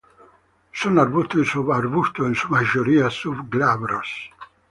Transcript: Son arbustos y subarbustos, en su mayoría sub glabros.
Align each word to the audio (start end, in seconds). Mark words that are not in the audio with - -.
Son 0.73 0.97
arbustos 0.97 1.41
y 1.41 1.45
subarbustos, 1.45 2.25
en 2.25 2.33
su 2.33 2.49
mayoría 2.49 3.11
sub 3.11 3.47
glabros. 3.51 4.31